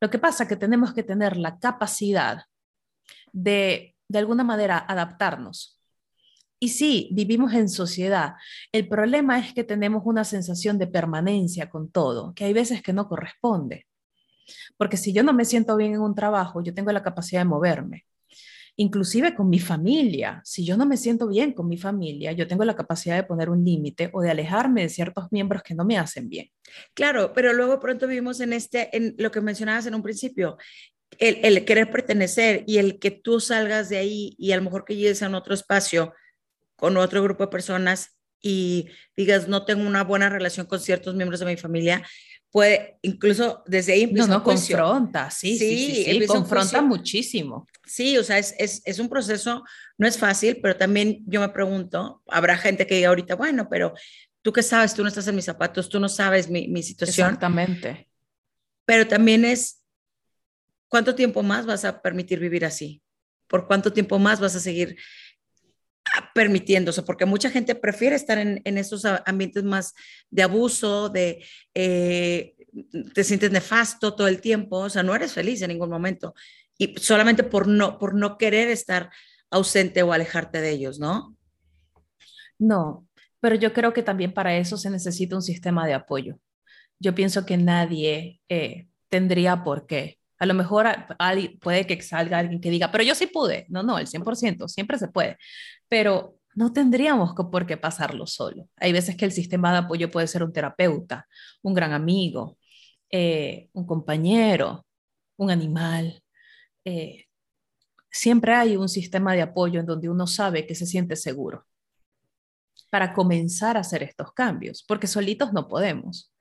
[0.00, 2.44] Lo que pasa es que tenemos que tener la capacidad
[3.32, 5.80] de, de alguna manera, adaptarnos
[6.62, 8.34] y sí, vivimos en sociedad.
[8.70, 12.92] El problema es que tenemos una sensación de permanencia con todo, que hay veces que
[12.92, 13.86] no corresponde.
[14.76, 17.46] Porque si yo no me siento bien en un trabajo, yo tengo la capacidad de
[17.46, 18.04] moverme.
[18.76, 22.64] Inclusive con mi familia, si yo no me siento bien con mi familia, yo tengo
[22.64, 25.98] la capacidad de poner un límite o de alejarme de ciertos miembros que no me
[25.98, 26.50] hacen bien.
[26.94, 30.56] Claro, pero luego pronto vivimos en este, en lo que mencionabas en un principio,
[31.18, 34.84] el, el querer pertenecer y el que tú salgas de ahí y a lo mejor
[34.84, 36.14] que llegues a un otro espacio
[36.76, 41.40] con otro grupo de personas y digas, no tengo una buena relación con ciertos miembros
[41.40, 42.02] de mi familia,
[42.50, 47.66] puede incluso desde ahí No, no, confronta, sí, sí, sí, confronta muchísimo.
[47.86, 49.64] Sí, o sea, es, es, es, un proceso,
[49.98, 53.94] no es fácil, pero también yo me pregunto, habrá gente que diga ahorita, bueno, pero
[54.42, 57.28] tú qué sabes, tú no estás en mis zapatos, tú no sabes mi, mi situación.
[57.28, 58.08] Exactamente.
[58.84, 59.82] Pero también es,
[60.88, 63.02] ¿cuánto tiempo más vas a permitir vivir así?
[63.46, 64.96] ¿Por cuánto tiempo más vas a seguir
[66.34, 69.94] permitiéndose, porque mucha gente prefiere estar en, en esos ambientes más
[70.30, 72.54] de abuso, de eh,
[73.14, 76.34] te sientes nefasto todo el tiempo, o sea, no eres feliz en ningún momento,
[76.78, 79.10] y solamente por no, por no querer estar
[79.50, 81.36] ausente o alejarte de ellos, ¿no?
[82.58, 83.06] No,
[83.40, 86.38] pero yo creo que también para eso se necesita un sistema de apoyo.
[86.98, 90.86] Yo pienso que nadie eh, tendría por qué a lo mejor
[91.60, 93.66] puede que salga alguien que diga, pero yo sí pude.
[93.68, 95.36] No, no, el 100%, siempre se puede.
[95.86, 98.66] Pero no tendríamos por qué pasarlo solo.
[98.76, 101.28] Hay veces que el sistema de apoyo puede ser un terapeuta,
[101.62, 102.58] un gran amigo,
[103.10, 104.86] eh, un compañero,
[105.36, 106.22] un animal.
[106.86, 107.26] Eh,
[108.10, 111.66] siempre hay un sistema de apoyo en donde uno sabe que se siente seguro
[112.90, 116.32] para comenzar a hacer estos cambios, porque solitos no podemos.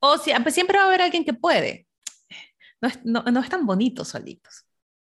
[0.00, 1.87] O pues siempre va a haber alguien que puede,
[3.04, 4.64] no, no, están bonitos solitos.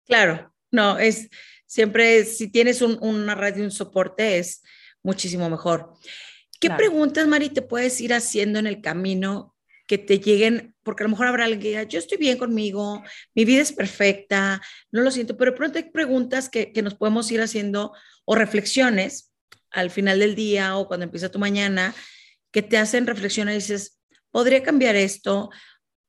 [0.05, 1.29] Claro, no, es
[1.65, 4.63] siempre, si tienes una red y un soporte, es
[5.03, 5.93] muchísimo mejor.
[6.59, 9.55] ¿Qué preguntas, Mari, te puedes ir haciendo en el camino
[9.87, 10.75] que te lleguen?
[10.83, 13.71] Porque a lo mejor habrá alguien que diga, yo estoy bien conmigo, mi vida es
[13.71, 17.93] perfecta, no lo siento, pero pronto hay preguntas que, que nos podemos ir haciendo
[18.25, 19.33] o reflexiones
[19.71, 21.95] al final del día o cuando empieza tu mañana
[22.51, 25.49] que te hacen reflexionar y dices, podría cambiar esto,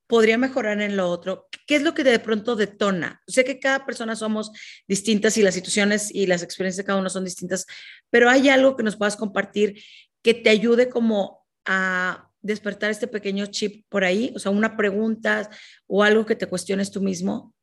[0.06, 1.48] podría mejorar en lo otro.
[1.66, 3.22] ¿Qué es lo que de pronto detona?
[3.26, 4.52] Sé que cada persona somos
[4.86, 7.66] distintas y las situaciones y las experiencias de cada uno son distintas,
[8.10, 9.82] pero hay algo que nos puedas compartir
[10.22, 15.48] que te ayude como a despertar este pequeño chip por ahí, o sea, una pregunta
[15.86, 17.54] o algo que te cuestiones tú mismo.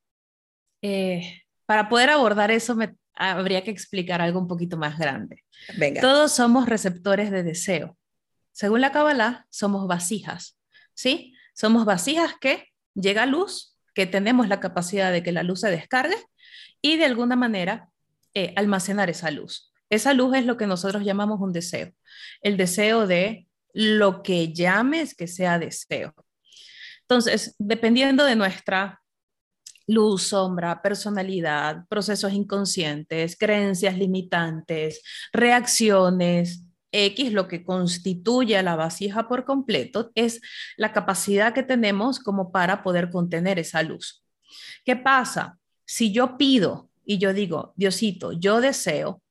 [0.81, 5.43] Eh, para poder abordar eso me habría que explicar algo un poquito más grande.
[5.77, 6.01] Venga.
[6.01, 7.97] Todos somos receptores de deseo.
[8.53, 10.57] Según la Kabbalah, somos vasijas,
[10.93, 11.33] ¿sí?
[11.59, 16.15] Somos vasijas que llega luz, que tenemos la capacidad de que la luz se descargue
[16.81, 17.89] y de alguna manera
[18.33, 19.73] eh, almacenar esa luz.
[19.89, 21.91] Esa luz es lo que nosotros llamamos un deseo.
[22.41, 26.13] El deseo de lo que llames que sea deseo.
[27.01, 29.01] Entonces, dependiendo de nuestra
[29.85, 35.01] luz, sombra, personalidad, procesos inconscientes, creencias limitantes,
[35.33, 40.41] reacciones, X, lo que constituye a la vasija por completo, es
[40.77, 44.23] la capacidad que tenemos como para poder contener esa luz.
[44.85, 45.57] ¿Qué pasa?
[45.85, 49.21] Si yo pido y yo digo, Diosito, yo deseo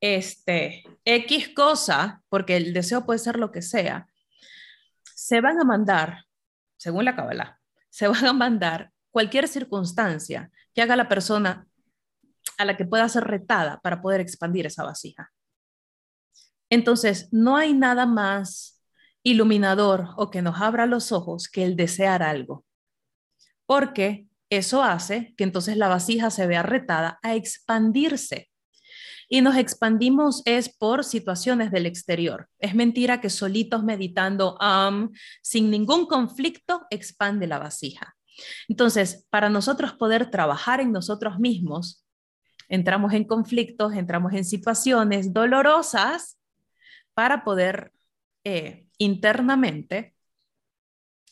[0.00, 4.06] este X cosa, porque el deseo puede ser lo que sea,
[5.02, 6.24] se van a mandar,
[6.76, 11.66] según la Kabbalah, se van a mandar cualquier circunstancia que haga la persona
[12.58, 15.32] a la que pueda ser retada para poder expandir esa vasija.
[16.74, 18.82] Entonces, no hay nada más
[19.22, 22.64] iluminador o que nos abra los ojos que el desear algo,
[23.64, 28.50] porque eso hace que entonces la vasija se vea retada a expandirse.
[29.28, 32.48] Y nos expandimos es por situaciones del exterior.
[32.58, 34.58] Es mentira que solitos meditando,
[35.42, 38.16] sin ningún conflicto, expande la vasija.
[38.68, 42.04] Entonces, para nosotros poder trabajar en nosotros mismos,
[42.68, 46.40] entramos en conflictos, entramos en situaciones dolorosas
[47.14, 47.92] para poder
[48.44, 50.14] eh, internamente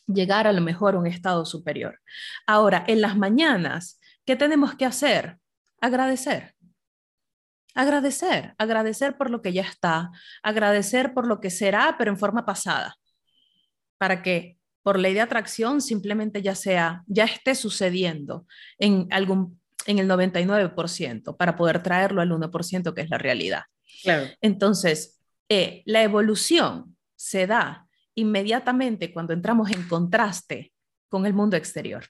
[0.07, 1.99] llegar a lo mejor a un estado superior.
[2.47, 5.37] Ahora, en las mañanas, ¿qué tenemos que hacer?
[5.79, 6.55] Agradecer.
[7.75, 10.11] Agradecer, agradecer por lo que ya está,
[10.43, 12.95] agradecer por lo que será, pero en forma pasada,
[13.97, 18.45] para que por ley de atracción simplemente ya sea, ya esté sucediendo
[18.77, 23.63] en algún en el 99% para poder traerlo al 1% que es la realidad.
[24.03, 24.27] Claro.
[24.41, 25.22] Entonces,
[25.53, 30.73] eh, la evolución se da inmediatamente cuando entramos en contraste
[31.09, 32.05] con el mundo exterior.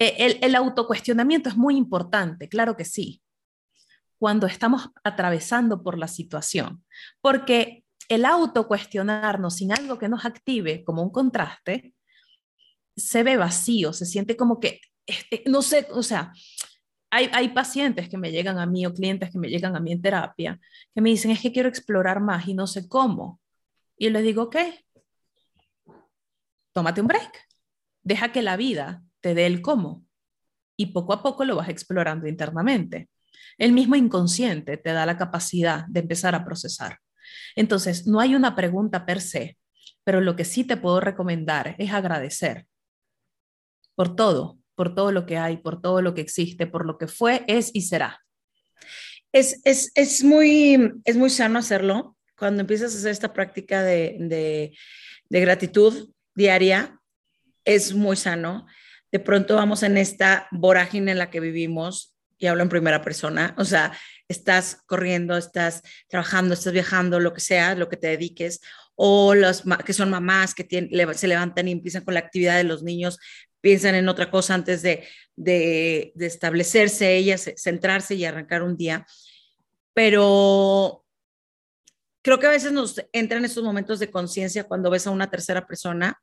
[0.00, 3.22] Eh, el, el autocuestionamiento es muy importante, claro que sí,
[4.18, 6.84] cuando estamos atravesando por la situación,
[7.20, 11.94] porque el autocuestionarnos sin algo que nos active como un contraste,
[12.96, 16.32] se ve vacío, se siente como que, este, no sé, o sea,
[17.10, 20.02] hay, pacientes que me llegan a mí o clientes que me llegan a mí en
[20.02, 20.60] terapia
[20.94, 23.40] que me dicen, es que quiero explorar más y no sé cómo.
[23.96, 24.84] Y les digo, ¿qué?
[26.72, 27.46] Tómate un break.
[28.02, 30.04] Deja que la vida te dé el cómo.
[30.76, 33.08] Y poco a poco lo vas explorando internamente.
[33.56, 36.98] El mismo inconsciente te da la capacidad de empezar a procesar.
[37.56, 39.58] Entonces, no hay una pregunta per se,
[40.04, 42.66] pero lo que sí te puedo recomendar es agradecer
[43.96, 47.08] por todo, por todo lo que hay, por todo lo que existe, por lo que
[47.08, 48.24] fue, es y será.
[49.32, 54.16] Es, es, es muy, es muy sano hacerlo cuando empiezas a hacer esta práctica de,
[55.28, 56.96] de, gratitud diaria.
[57.64, 58.66] Es muy sano.
[59.10, 63.56] De pronto vamos en esta vorágine en la que vivimos y hablo en primera persona,
[63.58, 63.92] o sea,
[64.28, 68.60] estás corriendo, estás trabajando, estás viajando, lo que sea, lo que te dediques,
[68.94, 70.66] o los que son mamás que
[71.14, 73.18] se levantan y empiezan con la actividad de los niños,
[73.60, 79.06] piensan en otra cosa antes de, de, de establecerse ellas, centrarse y arrancar un día.
[79.94, 81.04] Pero
[82.22, 85.66] creo que a veces nos entran estos momentos de conciencia cuando ves a una tercera
[85.66, 86.20] persona.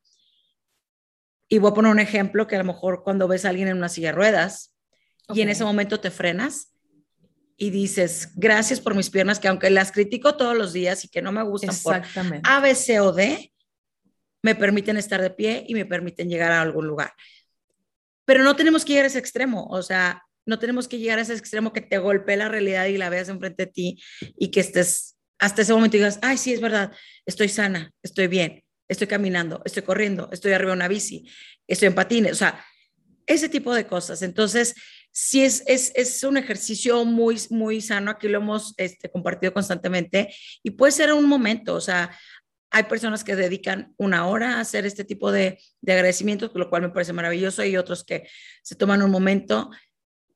[1.48, 3.76] Y voy a poner un ejemplo que a lo mejor cuando ves a alguien en
[3.76, 4.74] una silla de ruedas
[5.32, 6.72] y en ese momento te frenas
[7.56, 11.22] y dices, gracias por mis piernas, que aunque las critico todos los días y que
[11.22, 12.02] no me gustan por
[12.44, 13.52] A, B, C o D,
[14.46, 17.12] me permiten estar de pie y me permiten llegar a algún lugar.
[18.24, 21.22] Pero no tenemos que llegar a ese extremo, o sea, no tenemos que llegar a
[21.22, 24.02] ese extremo que te golpee la realidad y la veas enfrente de ti
[24.38, 26.92] y que estés hasta ese momento y digas, ay, sí, es verdad,
[27.26, 31.28] estoy sana, estoy bien, estoy caminando, estoy corriendo, estoy arriba de una bici,
[31.66, 32.64] estoy en patines, o sea,
[33.26, 34.22] ese tipo de cosas.
[34.22, 34.76] Entonces,
[35.10, 40.32] sí es, es, es un ejercicio muy, muy sano, aquí lo hemos este, compartido constantemente
[40.62, 42.16] y puede ser un momento, o sea,
[42.70, 46.82] hay personas que dedican una hora a hacer este tipo de, de agradecimientos, lo cual
[46.82, 48.28] me parece maravilloso, y otros que
[48.62, 49.70] se toman un momento,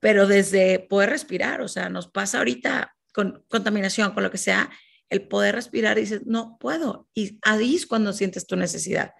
[0.00, 4.70] pero desde poder respirar, o sea, nos pasa ahorita con contaminación, con lo que sea,
[5.10, 9.12] el poder respirar y dices, no puedo, y ahí es cuando sientes tu necesidad.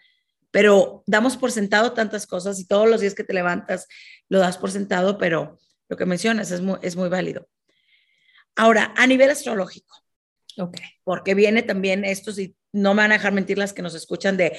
[0.52, 3.86] Pero damos por sentado tantas cosas y todos los días que te levantas
[4.28, 7.48] lo das por sentado, pero lo que mencionas es muy, es muy válido.
[8.56, 9.96] Ahora, a nivel astrológico,
[10.56, 10.86] okay.
[11.04, 14.36] porque viene también esto, si no me van a dejar mentir las que nos escuchan
[14.36, 14.58] de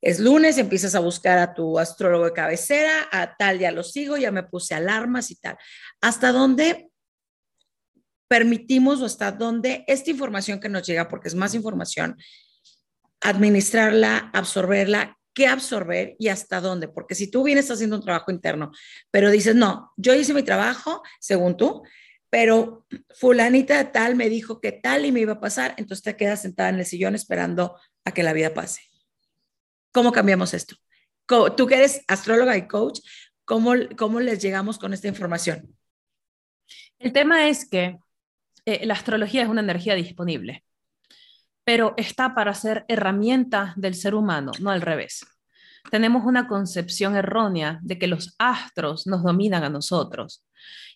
[0.00, 4.16] es lunes, empiezas a buscar a tu astrólogo de cabecera, a tal ya lo sigo,
[4.16, 5.56] ya me puse alarmas y tal.
[6.00, 6.88] ¿Hasta dónde
[8.28, 12.16] permitimos o hasta dónde esta información que nos llega, porque es más información,
[13.20, 16.86] administrarla, absorberla, qué absorber y hasta dónde?
[16.86, 18.70] Porque si tú vienes haciendo un trabajo interno,
[19.10, 21.82] pero dices, no, yo hice mi trabajo, según tú,
[22.30, 26.42] pero fulanita tal me dijo que tal y me iba a pasar, entonces te quedas
[26.42, 28.82] sentada en el sillón esperando a que la vida pase.
[29.92, 30.76] ¿Cómo cambiamos esto?
[31.56, 33.00] Tú que eres astróloga y coach,
[33.44, 35.76] ¿cómo, cómo les llegamos con esta información?
[36.98, 37.98] El tema es que
[38.64, 40.64] eh, la astrología es una energía disponible,
[41.64, 45.26] pero está para ser herramienta del ser humano, no al revés.
[45.90, 50.44] Tenemos una concepción errónea de que los astros nos dominan a nosotros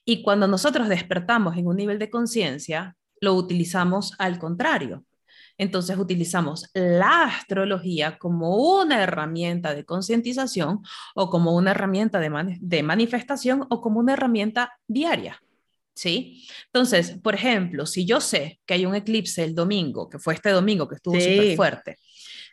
[0.05, 5.05] y cuando nosotros despertamos en un nivel de conciencia, lo utilizamos al contrario.
[5.59, 10.81] Entonces utilizamos la astrología como una herramienta de concientización
[11.15, 15.41] o como una herramienta de, de, manifestación o como una herramienta diaria.
[15.95, 16.49] ¿Sí?
[16.67, 20.51] Entonces, por ejemplo, si yo sé que hay un eclipse el domingo, que fue este
[20.51, 21.99] domingo que estuvo súper fuerte,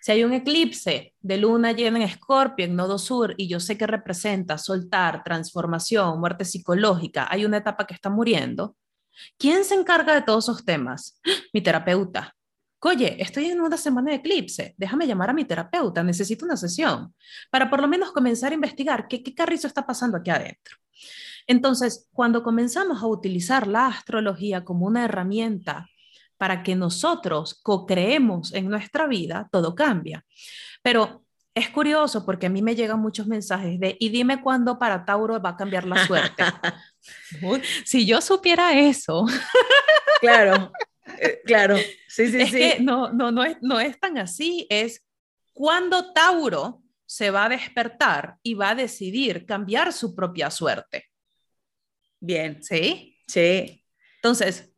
[0.01, 3.77] si hay un eclipse de luna llena en Escorpio, en Nodo Sur, y yo sé
[3.77, 8.75] que representa soltar, transformación, muerte psicológica, hay una etapa que está muriendo,
[9.37, 11.19] ¿quién se encarga de todos esos temas?
[11.53, 12.35] Mi terapeuta.
[12.81, 17.13] Oye, estoy en una semana de eclipse, déjame llamar a mi terapeuta, necesito una sesión
[17.51, 20.77] para por lo menos comenzar a investigar qué, qué carrizo está pasando aquí adentro.
[21.45, 25.89] Entonces, cuando comenzamos a utilizar la astrología como una herramienta
[26.39, 30.25] para que nosotros co-creemos en nuestra vida, todo cambia.
[30.81, 35.03] Pero es curioso porque a mí me llegan muchos mensajes de, y dime cuándo para
[35.03, 36.43] Tauro va a cambiar la suerte.
[37.85, 39.25] si yo supiera eso.
[40.21, 40.71] claro,
[41.19, 41.75] eh, claro.
[42.07, 45.05] Sí, sí, es Que no, no, no, es, no es tan así, es
[45.51, 51.09] cuando Tauro se va a despertar y va a decidir cambiar su propia suerte.
[52.21, 52.63] Bien.
[52.63, 53.17] ¿Sí?
[53.27, 53.83] Sí.
[54.15, 54.73] Entonces,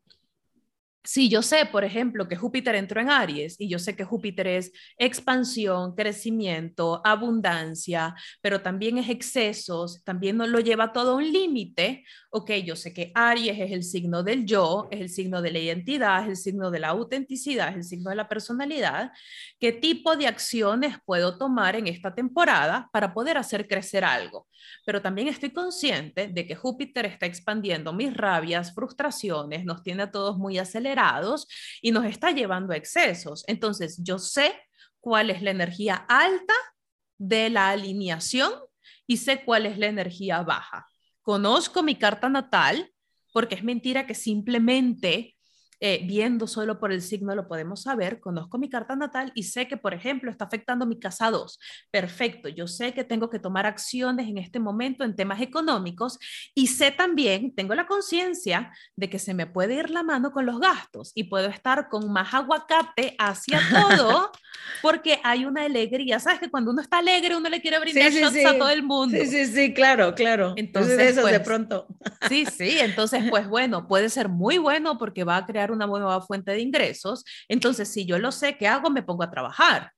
[1.03, 4.45] si yo sé, por ejemplo, que Júpiter entró en Aries y yo sé que Júpiter
[4.47, 11.31] es expansión, crecimiento, abundancia, pero también es excesos, también nos lo lleva todo a un
[11.31, 15.51] límite, ok, yo sé que Aries es el signo del yo, es el signo de
[15.51, 19.11] la identidad, es el signo de la autenticidad, es el signo de la personalidad,
[19.59, 24.47] ¿qué tipo de acciones puedo tomar en esta temporada para poder hacer crecer algo?
[24.85, 30.11] Pero también estoy consciente de que Júpiter está expandiendo mis rabias, frustraciones, nos tiene a
[30.11, 30.90] todos muy acelerados
[31.81, 33.43] y nos está llevando a excesos.
[33.47, 34.53] Entonces, yo sé
[34.99, 36.53] cuál es la energía alta
[37.17, 38.51] de la alineación
[39.07, 40.87] y sé cuál es la energía baja.
[41.21, 42.91] Conozco mi carta natal
[43.31, 45.35] porque es mentira que simplemente
[45.83, 49.67] eh, viendo solo por el signo lo podemos saber, conozco mi carta natal y sé
[49.67, 51.59] que, por ejemplo, está afectando mi casa 2.
[51.89, 56.19] Perfecto, yo sé que tengo que tomar acciones en este momento en temas económicos
[56.53, 60.45] y sé también, tengo la conciencia de que se me puede ir la mano con
[60.45, 64.31] los gastos y puedo estar con más aguacate hacia todo
[64.83, 66.19] porque hay una alegría.
[66.19, 69.17] ¿Sabes que cuando uno está alegre uno le quiere brindar shots a todo el mundo?
[69.17, 70.53] Sí, sí, sí, claro, claro.
[70.57, 71.87] Entonces, eso de pues, pronto.
[72.29, 76.21] Sí, sí, entonces, pues bueno, puede ser muy bueno porque va a crear una nueva
[76.21, 77.23] fuente de ingresos.
[77.47, 78.89] Entonces, si yo lo sé, ¿qué hago?
[78.89, 79.91] Me pongo a trabajar.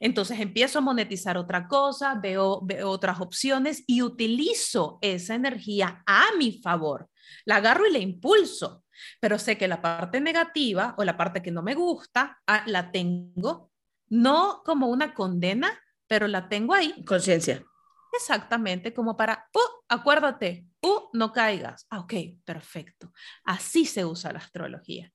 [0.00, 6.24] Entonces empiezo a monetizar otra cosa, veo, veo, otras opciones y utilizo esa energía a
[6.38, 7.08] mi favor.
[7.44, 8.84] La agarro y la impulso,
[9.20, 12.90] pero sé que la parte negativa o la parte que no me gusta, ah, la
[12.90, 13.70] tengo
[14.08, 15.72] no como una condena,
[16.06, 17.04] pero la tengo ahí.
[17.04, 17.64] Conciencia.
[18.12, 21.86] Exactamente, como para, uh, acuérdate, uh, no caigas.
[21.90, 22.14] Ah, ok,
[22.44, 23.12] perfecto.
[23.44, 25.12] Así se usa la astrología.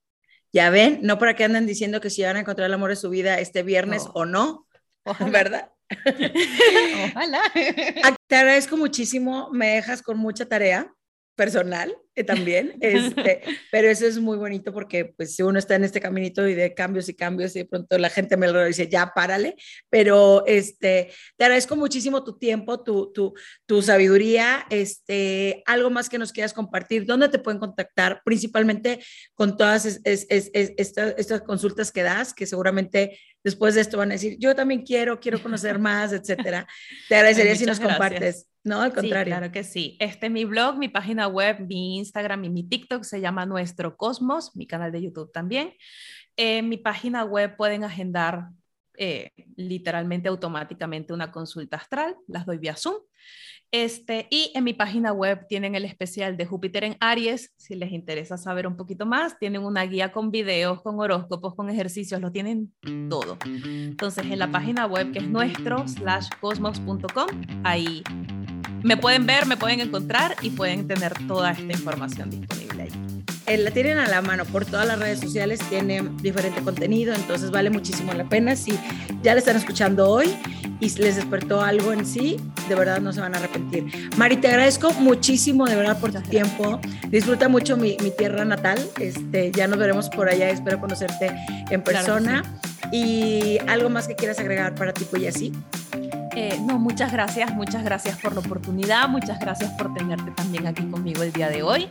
[0.52, 2.96] Ya ven, no para que anden diciendo que si van a encontrar el amor de
[2.96, 4.66] su vida este viernes o no,
[5.30, 5.72] ¿verdad?
[7.14, 7.42] Ojalá.
[8.26, 10.92] Te agradezco muchísimo, me dejas con mucha tarea.
[11.34, 15.84] Personal eh, también, este, pero eso es muy bonito porque pues si uno está en
[15.84, 18.88] este caminito y de cambios y cambios y de pronto la gente me lo dice,
[18.88, 19.56] ya párale,
[19.88, 23.32] pero este, te agradezco muchísimo tu tiempo, tu, tu,
[23.64, 28.20] tu sabiduría, este, algo más que nos quieras compartir, ¿dónde te pueden contactar?
[28.24, 29.00] Principalmente
[29.34, 30.50] con todas estas,
[31.16, 35.20] estas consultas que das, que seguramente después de esto van a decir, yo también quiero,
[35.20, 36.66] quiero conocer más, etcétera.
[37.08, 38.48] Te agradecería si nos compartes.
[38.64, 39.34] No, al contrario.
[39.34, 39.96] claro que sí.
[39.98, 44.54] Este mi blog, mi página web, mi Instagram y mi TikTok se llama Nuestro Cosmos,
[44.54, 45.74] mi canal de YouTube también.
[46.36, 48.50] En mi página web pueden agendar
[48.96, 52.96] eh, literalmente automáticamente una consulta astral, las doy vía Zoom.
[53.74, 57.90] Este, y en mi página web tienen el especial de Júpiter en Aries, si les
[57.90, 62.30] interesa saber un poquito más, tienen una guía con videos, con horóscopos, con ejercicios, lo
[62.30, 62.74] tienen
[63.08, 63.38] todo.
[63.46, 67.28] Entonces en la página web que es nuestro slash cosmos.com,
[67.64, 68.02] ahí
[68.82, 72.61] me pueden ver, me pueden encontrar y pueden tener toda esta información disponible
[73.56, 77.70] la tienen a la mano por todas las redes sociales, tiene diferente contenido, entonces vale
[77.70, 78.56] muchísimo la pena.
[78.56, 78.78] Si
[79.22, 80.34] ya le están escuchando hoy
[80.80, 82.38] y les despertó algo en sí,
[82.68, 83.86] de verdad no se van a arrepentir.
[84.16, 86.80] Mari, te agradezco muchísimo de verdad por tu tiempo.
[87.08, 88.78] Disfruta mucho mi, mi, tierra natal.
[88.98, 91.30] Este, ya nos veremos por allá, espero conocerte
[91.70, 92.42] en persona.
[92.92, 95.52] y algo más que quieras agregar para ti, pues así.
[96.34, 100.82] Eh, no, muchas gracias, muchas gracias por la oportunidad, muchas gracias por tenerte también aquí
[100.84, 101.88] conmigo el día de hoy.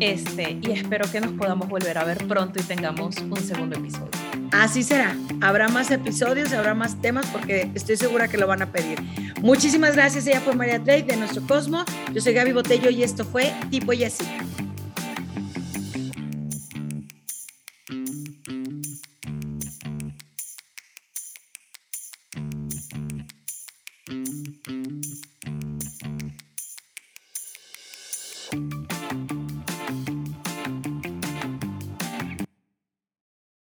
[0.00, 4.10] Este, y espero que nos podamos volver a ver pronto y tengamos un segundo episodio.
[4.52, 5.16] Así será.
[5.40, 8.98] Habrá más episodios, habrá más temas porque estoy segura que lo van a pedir.
[9.40, 10.26] Muchísimas gracias.
[10.26, 11.84] Ella fue María Trade de Nuestro Cosmo.
[12.12, 14.24] Yo soy Gaby Botello y esto fue Tipo y Así.